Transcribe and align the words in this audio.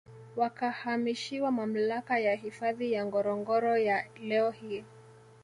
Wakahamishiwa 0.35 1.51
Mamlaka 1.51 2.19
ya 2.19 2.35
Hifadhi 2.35 2.91
ya 2.93 3.05
Ngorongoro 3.05 3.77
ya 3.77 4.05
leo 4.21 4.51
hii 4.51 4.83